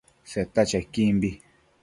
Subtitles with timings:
[0.31, 1.29] Seta chequimbi